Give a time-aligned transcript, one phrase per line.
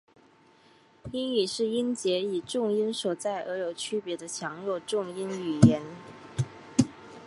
[1.11, 5.79] 英语是音节以重音所在而有区别的强弱重音语言。